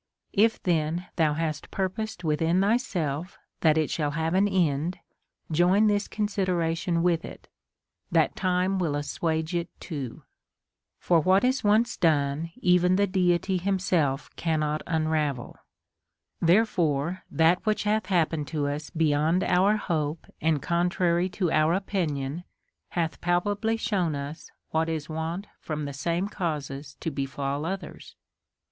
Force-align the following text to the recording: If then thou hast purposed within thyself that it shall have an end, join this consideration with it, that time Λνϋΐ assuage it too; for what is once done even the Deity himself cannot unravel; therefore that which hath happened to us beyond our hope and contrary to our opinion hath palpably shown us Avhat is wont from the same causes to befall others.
If 0.33 0.59
then 0.63 1.05
thou 1.15 1.33
hast 1.35 1.69
purposed 1.69 2.23
within 2.23 2.59
thyself 2.59 3.37
that 3.59 3.77
it 3.77 3.91
shall 3.91 4.09
have 4.17 4.33
an 4.33 4.47
end, 4.47 4.97
join 5.51 5.85
this 5.85 6.07
consideration 6.07 7.03
with 7.03 7.23
it, 7.23 7.47
that 8.11 8.35
time 8.35 8.79
Λνϋΐ 8.79 8.97
assuage 8.97 9.53
it 9.53 9.69
too; 9.79 10.23
for 10.97 11.19
what 11.19 11.43
is 11.43 11.63
once 11.63 11.97
done 11.97 12.51
even 12.61 12.95
the 12.95 13.05
Deity 13.05 13.57
himself 13.57 14.35
cannot 14.35 14.81
unravel; 14.87 15.55
therefore 16.41 17.21
that 17.29 17.63
which 17.63 17.83
hath 17.83 18.07
happened 18.07 18.47
to 18.47 18.67
us 18.67 18.89
beyond 18.89 19.43
our 19.43 19.77
hope 19.77 20.25
and 20.41 20.63
contrary 20.63 21.29
to 21.29 21.51
our 21.51 21.75
opinion 21.75 22.43
hath 22.89 23.21
palpably 23.21 23.77
shown 23.77 24.15
us 24.15 24.49
Avhat 24.73 24.87
is 24.89 25.09
wont 25.09 25.45
from 25.59 25.85
the 25.85 25.93
same 25.93 26.27
causes 26.27 26.95
to 27.01 27.11
befall 27.11 27.65
others. 27.67 28.15